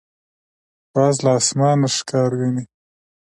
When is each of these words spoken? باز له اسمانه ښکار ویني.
باز 0.93 1.15
له 1.25 1.31
اسمانه 1.41 1.87
ښکار 1.97 2.31
ویني. 2.39 2.63